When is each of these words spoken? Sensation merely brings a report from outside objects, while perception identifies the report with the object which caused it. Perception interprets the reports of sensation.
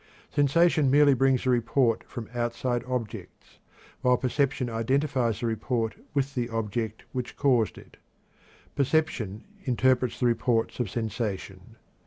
Sensation 0.31 0.89
merely 0.89 1.13
brings 1.13 1.45
a 1.45 1.51
report 1.51 2.03
from 2.05 2.27
outside 2.33 2.83
objects, 2.85 3.59
while 4.01 4.17
perception 4.17 4.67
identifies 4.67 5.39
the 5.41 5.45
report 5.45 5.93
with 6.15 6.33
the 6.33 6.49
object 6.49 7.03
which 7.11 7.37
caused 7.37 7.77
it. 7.77 7.97
Perception 8.73 9.43
interprets 9.63 10.19
the 10.19 10.25
reports 10.25 10.79
of 10.79 10.89
sensation. 10.89 11.75